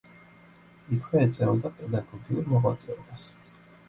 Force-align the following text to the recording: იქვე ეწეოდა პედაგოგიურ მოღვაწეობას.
იქვე 0.95 1.19
ეწეოდა 1.25 1.71
პედაგოგიურ 1.81 2.49
მოღვაწეობას. 2.55 3.27